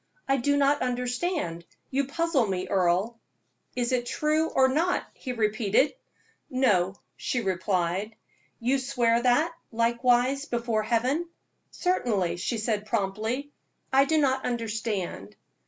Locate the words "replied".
7.39-8.15